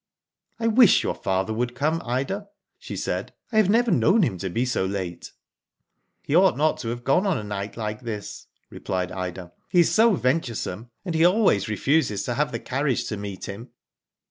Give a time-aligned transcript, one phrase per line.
[0.59, 4.49] "I wish your father would come, Ida," she said." I have never known him to
[4.49, 5.29] be so late/'"
[6.23, 10.15] He ought not to have gone a night like this,*' replied Ida." He is so
[10.15, 13.69] venturesome, and he always refuses to have the carriage to meet him."